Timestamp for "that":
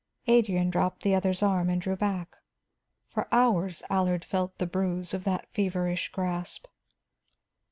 5.25-5.47